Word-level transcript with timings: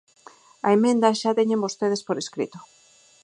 A 0.67 0.69
emenda 0.77 1.17
xa 1.19 1.29
a 1.33 1.37
teñen 1.39 1.63
vostedes 1.65 2.01
por 2.07 2.17
escrito. 2.23 2.57